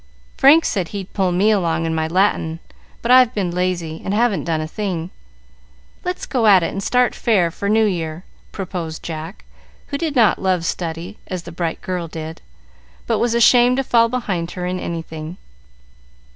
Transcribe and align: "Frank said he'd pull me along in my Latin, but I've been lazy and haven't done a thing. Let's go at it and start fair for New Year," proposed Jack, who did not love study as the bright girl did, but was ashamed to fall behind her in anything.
"Frank 0.35 0.65
said 0.65 0.87
he'd 0.87 1.13
pull 1.13 1.31
me 1.31 1.51
along 1.51 1.85
in 1.85 1.93
my 1.93 2.07
Latin, 2.07 2.59
but 3.03 3.11
I've 3.11 3.35
been 3.35 3.51
lazy 3.51 4.01
and 4.03 4.15
haven't 4.15 4.45
done 4.45 4.59
a 4.59 4.67
thing. 4.67 5.11
Let's 6.03 6.25
go 6.25 6.47
at 6.47 6.63
it 6.63 6.71
and 6.71 6.81
start 6.81 7.13
fair 7.13 7.51
for 7.51 7.69
New 7.69 7.85
Year," 7.85 8.23
proposed 8.51 9.03
Jack, 9.03 9.45
who 9.89 9.99
did 9.99 10.15
not 10.15 10.41
love 10.41 10.65
study 10.65 11.19
as 11.27 11.43
the 11.43 11.51
bright 11.51 11.81
girl 11.81 12.07
did, 12.07 12.41
but 13.05 13.19
was 13.19 13.35
ashamed 13.35 13.77
to 13.77 13.83
fall 13.83 14.09
behind 14.09 14.49
her 14.57 14.65
in 14.65 14.79
anything. 14.79 15.37